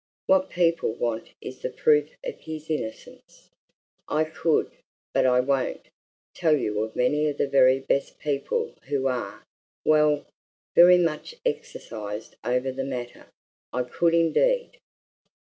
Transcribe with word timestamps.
What 0.25 0.49
people 0.49 0.93
want 0.95 1.29
is 1.41 1.59
the 1.59 1.69
proof 1.69 2.09
of 2.25 2.39
his 2.39 2.71
innocence. 2.71 3.51
I 4.09 4.23
could 4.23 4.71
but 5.13 5.27
I 5.27 5.41
won't 5.41 5.89
tell 6.33 6.55
you 6.57 6.81
of 6.81 6.95
many 6.95 7.27
of 7.29 7.37
the 7.37 7.47
very 7.47 7.77
best 7.79 8.17
people 8.17 8.73
who 8.87 9.05
are 9.05 9.43
well, 9.85 10.25
very 10.73 10.97
much 10.97 11.35
exercised 11.45 12.35
over 12.43 12.71
the 12.71 12.83
matter 12.83 13.27
I 13.71 13.83
could 13.83 14.15
indeed!" 14.15 14.79